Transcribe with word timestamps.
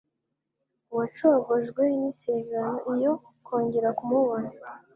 wacogojwe 0.97 1.83
n'isezerano 1.99 2.89
iyo 2.99 3.13
kongera 3.45 3.89
kumubona. 3.97 4.49